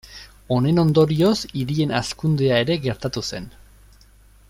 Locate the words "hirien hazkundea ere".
1.59-2.79